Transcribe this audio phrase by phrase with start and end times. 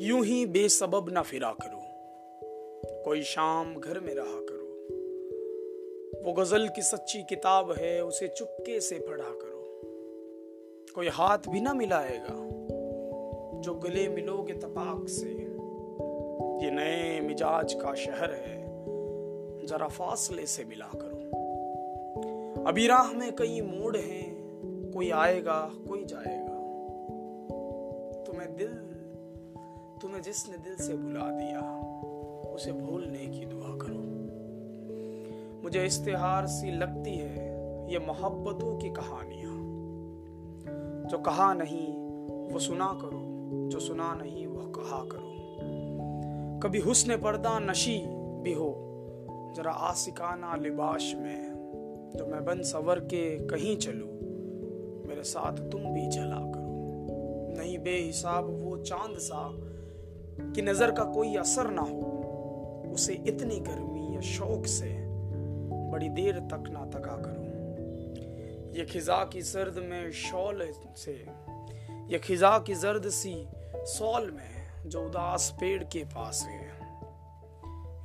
[0.00, 1.80] यूँ ही बेसबब ना फिरा करो।
[3.04, 4.62] कोई शाम घर में रहा करो।
[6.22, 9.80] वो गज़ल की सच्ची किताब है, उसे चुपके से पढ़ा करो।
[10.94, 12.34] कोई हाथ भी ना मिलाएगा,
[13.60, 15.28] जो गले मिलोगे तपाक से।
[16.64, 18.62] ये नए मिजाज का शहर है,
[19.66, 21.18] जरा फासले से मिला करो।
[22.64, 24.32] अभी राह में कई मोड़ हैं,
[24.94, 26.58] कोई आएगा, कोई जाएगा।
[28.22, 28.91] तुम्हें दिल
[30.02, 31.60] तुम्हें जिसने दिल से बुला दिया,
[32.54, 34.02] उसे भूलने की दुआ करो।
[35.62, 37.48] मुझे इश्तेहार सी लगती है,
[37.92, 39.52] ये मोहब्बतों की कहानियाँ।
[41.10, 41.94] जो कहा नहीं,
[42.52, 43.20] वो सुना करो,
[43.68, 45.32] जो सुना नहीं, वो कहा करो।
[46.58, 47.98] कभी हुस्न पर्दा नशी
[48.42, 48.74] भी हो,
[49.56, 51.52] जरा आसिकाना लिबाश में
[52.16, 54.10] जो मैं बन सवर के कहीं चलूँ,
[55.08, 56.62] मेरे साथ तुम भी चला करो।
[57.58, 59.68] नहीं बेहिसाब वो चाँद सा
[60.54, 64.90] कि नज़र का कोई असर ना हो। उसे इतनी गर्मी या शौक से
[65.90, 71.12] बड़ी देर तक ना तका करो। ये खिजा की सर्द में शॉल से,
[72.08, 76.70] ये खिजा की जर्द सी सॉल में जो उदास पेड़ के पास है।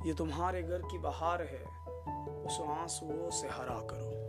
[0.06, 1.64] ये तुम्हारे घर की बहार है,
[2.44, 4.27] उस आंसुओं से हरा करो।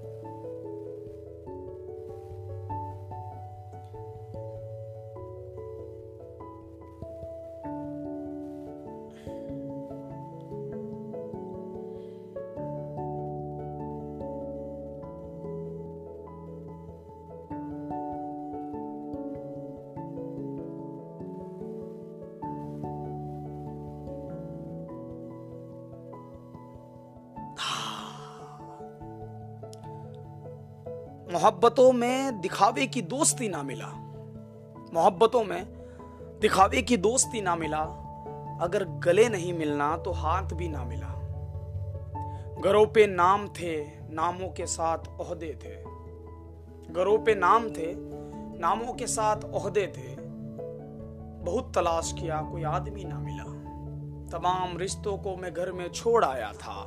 [31.32, 33.88] मोहब्बतों में दिखावे की दोस्ती ना मिला।
[34.94, 35.66] मोहब्बतों में
[36.42, 37.82] दिखावे की दोस्ती ना मिला।
[38.62, 41.08] अगर गले नहीं मिलना तो हाथ भी ना मिला।
[42.62, 45.76] घरों पे नाम थे, नामों के साथ ओहदे थे।
[46.94, 47.94] घरों पे नाम थे,
[48.60, 50.16] नामों के साथ ओहदे थे।
[51.44, 53.44] बहुत तलाश किया, कोई आदमी ना मिला।
[54.38, 56.84] तमाम रिश्तों को मैं घर में छोड़ आया था।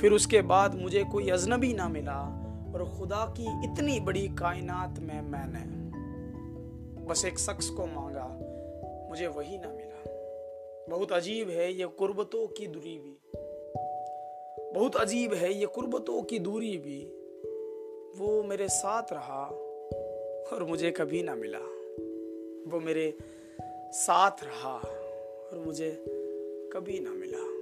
[0.00, 2.44] फिर उसके बाद मुझे कोई अजनबी ना मिला।
[2.78, 5.88] और खुदा की इतनी बड़ी कायनात में मैंने
[7.04, 8.26] बस एक शख्स को मांगा,
[9.08, 10.02] मुझे वही ना मिला।
[10.90, 13.18] बहुत अजीब है ये कुर्बतों की दूरी भी।
[14.74, 17.04] बहुत अजीब है ये कुर्बतों की दूरी भी।
[18.18, 19.44] वो मेरे साथ रहा
[20.52, 21.58] और मुझे कभी ना मिला।
[22.70, 23.18] वो मेरे
[23.92, 24.74] साथ रहा
[25.52, 26.04] और मुझे
[26.72, 27.57] कभी ना मिला।